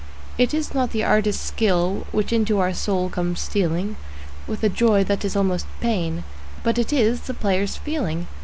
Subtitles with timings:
[0.39, 3.97] It is not the artist's skill which into our soul comes stealing
[4.47, 6.23] With a joy that is almost pain,
[6.63, 8.25] but it is the player's feeling.